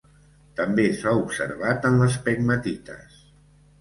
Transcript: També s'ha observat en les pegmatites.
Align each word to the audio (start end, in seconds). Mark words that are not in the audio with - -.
També 0.59 0.85
s'ha 1.01 1.13
observat 1.25 1.85
en 1.93 2.01
les 2.05 2.17
pegmatites. 2.31 3.21